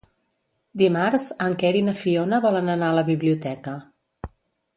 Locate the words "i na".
1.81-1.93